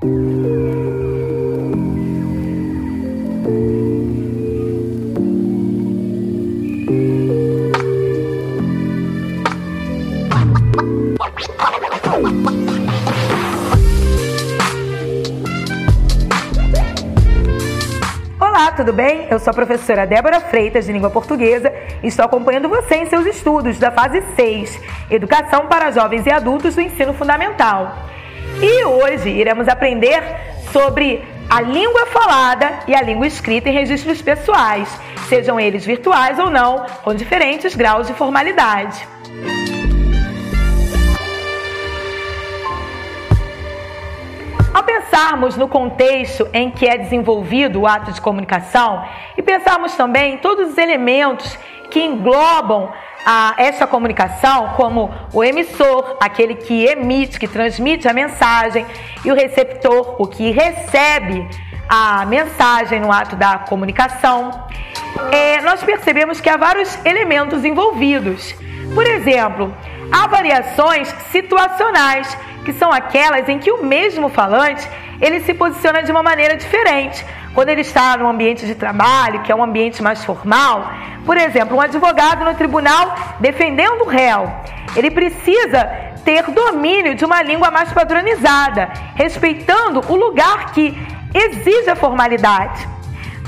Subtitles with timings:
[0.00, 0.10] Olá,
[18.76, 19.26] tudo bem?
[19.28, 21.72] Eu sou a professora Débora Freitas, de Língua Portuguesa,
[22.04, 24.80] e estou acompanhando você em seus estudos da fase 6,
[25.10, 28.06] Educação para Jovens e Adultos do Ensino Fundamental.
[28.60, 30.20] E hoje iremos aprender
[30.72, 34.88] sobre a língua falada e a língua escrita em registros pessoais,
[35.28, 39.06] sejam eles virtuais ou não, com diferentes graus de formalidade.
[44.74, 49.04] Ao pensarmos no contexto em que é desenvolvido o ato de comunicação
[49.36, 51.56] e pensarmos também em todos os elementos
[51.90, 52.92] que englobam
[53.24, 58.86] a essa comunicação, como o emissor, aquele que emite, que transmite a mensagem,
[59.24, 61.46] e o receptor, o que recebe
[61.88, 64.66] a mensagem no ato da comunicação,
[65.32, 68.54] é, nós percebemos que há vários elementos envolvidos.
[68.94, 69.74] Por exemplo,
[70.12, 74.86] há variações situacionais que são aquelas em que o mesmo falante
[75.20, 77.24] ele se posiciona de uma maneira diferente.
[77.58, 80.92] Quando ele está no ambiente de trabalho, que é um ambiente mais formal,
[81.26, 84.48] por exemplo, um advogado no tribunal defendendo o réu,
[84.94, 85.84] ele precisa
[86.24, 90.96] ter domínio de uma língua mais padronizada, respeitando o lugar que
[91.34, 92.86] exige a formalidade.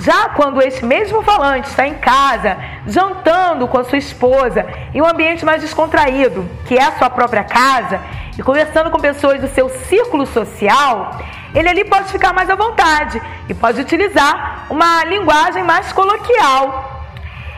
[0.00, 2.56] Já quando esse mesmo falante está em casa,
[2.88, 7.44] jantando com a sua esposa, em um ambiente mais descontraído, que é a sua própria
[7.44, 8.00] casa,
[8.36, 11.16] e conversando com pessoas do seu círculo social,
[11.54, 17.08] ele ali pode ficar mais à vontade e pode utilizar uma linguagem mais coloquial.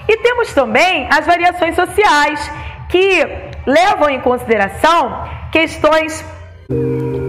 [0.09, 2.51] E temos também as variações sociais,
[2.89, 3.27] que
[3.67, 6.25] levam em consideração questões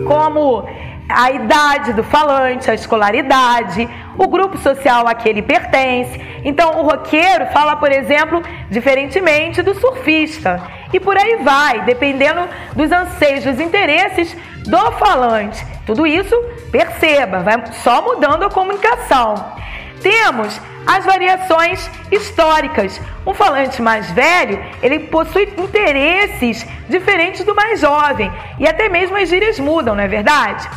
[0.07, 0.67] como
[1.07, 6.19] a idade do falante, a escolaridade, o grupo social a que ele pertence.
[6.43, 10.61] Então, o roqueiro fala, por exemplo, diferentemente do surfista.
[10.93, 15.65] E por aí vai, dependendo dos anseios, dos interesses do falante.
[15.85, 16.35] Tudo isso,
[16.71, 19.33] perceba, vai só mudando a comunicação.
[20.01, 23.01] Temos as variações históricas.
[23.25, 29.29] Um falante mais velho, ele possui interesses diferentes do mais jovem e até mesmo as
[29.29, 30.69] gírias mudam, não é verdade?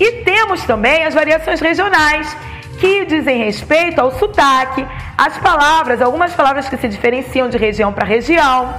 [0.00, 2.36] E temos também as variações regionais,
[2.80, 4.84] que dizem respeito ao sotaque,
[5.16, 8.74] às palavras, algumas palavras que se diferenciam de região para região.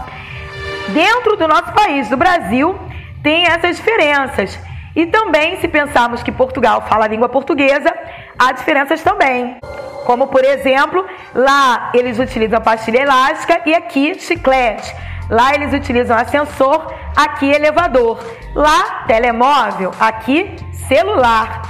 [0.90, 2.78] Dentro do nosso país, do Brasil,
[3.22, 4.60] tem essas diferenças.
[4.96, 7.92] E também, se pensarmos que Portugal fala a língua portuguesa,
[8.38, 9.58] há diferenças também.
[10.06, 14.94] Como, por exemplo, lá eles utilizam pastilha elástica e aqui chiclete.
[15.30, 18.20] Lá eles utilizam ascensor, aqui elevador.
[18.54, 20.56] Lá, telemóvel, aqui
[20.88, 21.62] celular.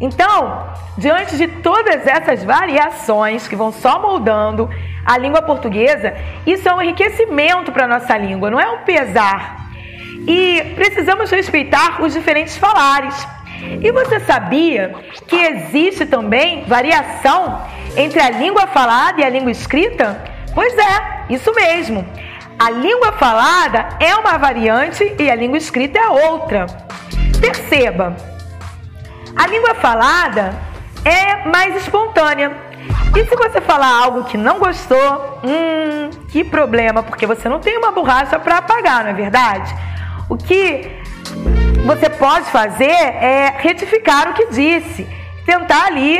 [0.00, 0.68] Então,
[0.98, 4.68] diante de todas essas variações que vão só moldando
[5.06, 6.14] a língua portuguesa,
[6.46, 9.68] isso é um enriquecimento para a nossa língua, não é um pesar.
[10.26, 13.14] E precisamos respeitar os diferentes falares.
[13.80, 14.94] E você sabia
[15.26, 17.62] que existe também variação
[17.96, 20.22] entre a língua falada e a língua escrita?
[20.54, 22.04] Pois é, isso mesmo.
[22.58, 26.66] A língua falada é uma variante e a língua escrita é outra.
[27.40, 28.16] Perceba,
[29.36, 30.54] a língua falada
[31.04, 32.65] é mais espontânea.
[33.16, 37.78] E se você falar algo que não gostou, hum, que problema, porque você não tem
[37.78, 39.74] uma borracha para apagar, não é verdade?
[40.28, 41.00] O que
[41.86, 45.08] você pode fazer é retificar o que disse,
[45.46, 46.18] tentar ali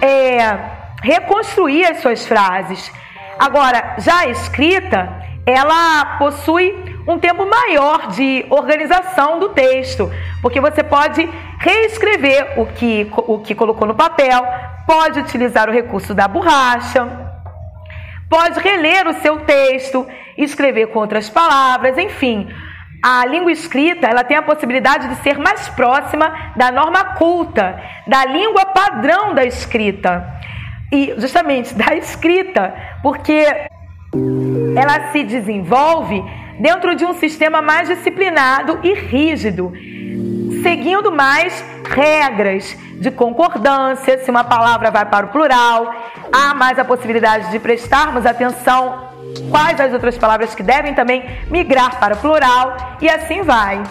[0.00, 0.58] é,
[1.02, 2.90] reconstruir as suas frases.
[3.38, 6.74] Agora, já a escrita, ela possui
[7.06, 10.10] um tempo maior de organização do texto,
[10.40, 14.42] porque você pode reescrever o que, o que colocou no papel,
[14.86, 17.06] pode utilizar o recurso da borracha,
[18.30, 22.48] pode reler o seu texto, escrever com outras palavras, enfim.
[23.02, 28.24] A língua escrita, ela tem a possibilidade de ser mais próxima da norma culta, da
[28.24, 30.26] língua padrão da escrita.
[30.90, 33.46] E justamente da escrita, porque
[34.76, 36.24] ela se desenvolve
[36.58, 39.72] dentro de um sistema mais disciplinado e rígido,
[40.62, 45.94] seguindo mais regras de concordância, se uma palavra vai para o plural,
[46.32, 49.08] há mais a possibilidade de prestarmos atenção
[49.50, 53.82] quais as outras palavras que devem também migrar para o plural e assim vai.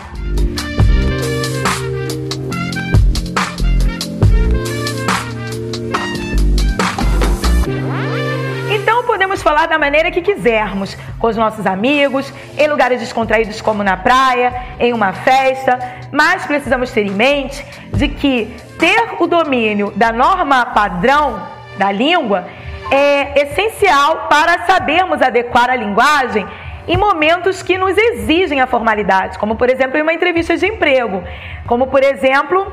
[9.38, 13.98] podemos falar da maneira que quisermos, com os nossos amigos, em lugares descontraídos como na
[13.98, 15.80] praia, em uma festa,
[16.12, 22.48] mas precisamos ter em mente de que ter o domínio da norma padrão da língua
[22.92, 26.48] é essencial para sabermos adequar a linguagem
[26.88, 31.22] em momentos que nos exigem a formalidade, como por exemplo em uma entrevista de emprego,
[31.66, 32.72] como por exemplo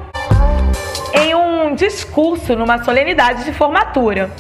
[1.12, 4.30] em um discurso numa solenidade de formatura.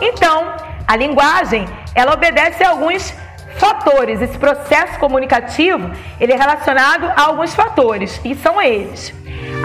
[0.00, 0.54] Então,
[0.86, 3.14] a linguagem, ela obedece a alguns
[3.58, 4.22] fatores.
[4.22, 9.14] Esse processo comunicativo, ele é relacionado a alguns fatores, e são eles: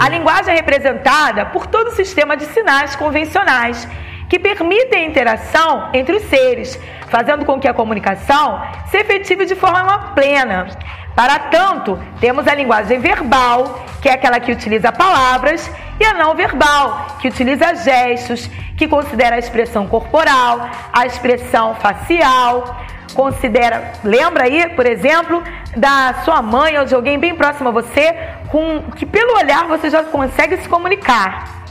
[0.00, 3.88] a linguagem é representada por todo o sistema de sinais convencionais
[4.28, 9.54] que permitem a interação entre os seres, fazendo com que a comunicação se efetive de
[9.54, 10.68] forma plena.
[11.14, 15.70] Para tanto, temos a linguagem verbal, que é aquela que utiliza palavras,
[16.00, 22.80] e a não verbal, que utiliza gestos, que considera a expressão corporal, a expressão facial,
[23.14, 25.42] considera, lembra aí, por exemplo,
[25.76, 28.14] da sua mãe ou de alguém bem próximo a você,
[28.48, 31.62] com que pelo olhar você já consegue se comunicar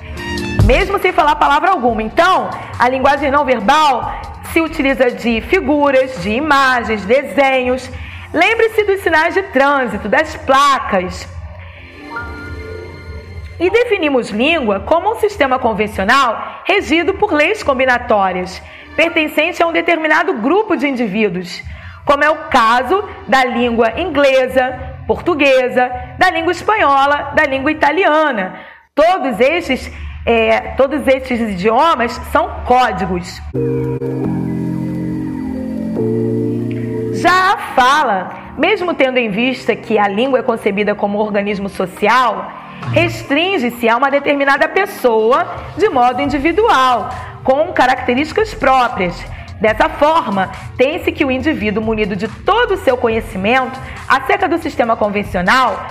[0.66, 2.02] mesmo sem falar palavra alguma.
[2.02, 4.22] Então, a linguagem não verbal
[4.52, 7.90] se utiliza de figuras, de imagens, desenhos.
[8.34, 11.28] Lembre-se dos sinais de trânsito, das placas.
[13.60, 18.62] E definimos língua como um sistema convencional regido por leis combinatórias,
[18.96, 21.62] pertencente a um determinado grupo de indivíduos,
[22.06, 28.60] como é o caso da língua inglesa, portuguesa, da língua espanhola, da língua italiana.
[28.96, 29.92] Todos estes
[30.26, 33.42] é, todos esses idiomas são códigos.
[37.22, 42.52] Já a fala, mesmo tendo em vista que a língua é concebida como organismo social,
[42.92, 45.46] restringe-se a uma determinada pessoa
[45.78, 47.10] de modo individual,
[47.44, 49.24] com características próprias.
[49.60, 54.96] Dessa forma, tem-se que o indivíduo munido de todo o seu conhecimento acerca do sistema
[54.96, 55.86] convencional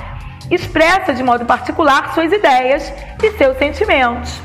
[0.50, 2.92] expressa de modo particular suas ideias
[3.22, 4.42] e seus sentimentos.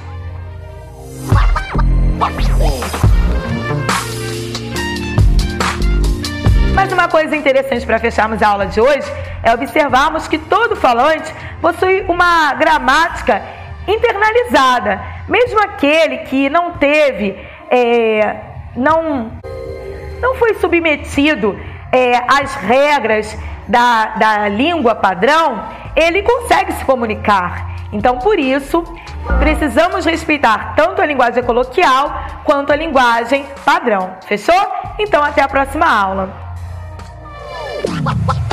[6.75, 9.09] Mas uma coisa interessante para fecharmos a aula de hoje
[9.41, 13.41] é observarmos que todo falante possui uma gramática
[13.87, 15.01] internalizada.
[15.27, 17.39] Mesmo aquele que não teve,
[17.71, 18.35] é,
[18.75, 19.31] não,
[20.21, 21.57] não foi submetido
[21.93, 23.37] é, às regras
[23.67, 25.63] da, da língua padrão,
[25.95, 27.73] ele consegue se comunicar.
[27.93, 28.83] Então, por isso,
[29.39, 32.13] precisamos respeitar tanto a linguagem coloquial
[32.43, 34.17] quanto a linguagem padrão.
[34.27, 34.53] Fechou?
[34.99, 36.44] Então, até a próxima aula.
[38.05, 38.44] what, what?